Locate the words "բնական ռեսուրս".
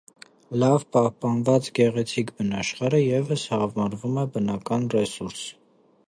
4.39-5.45